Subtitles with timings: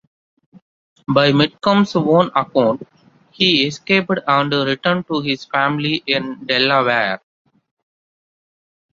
[1.13, 2.87] By Mitchum's own account,
[3.29, 7.21] he escaped and returned to his family in Delaware.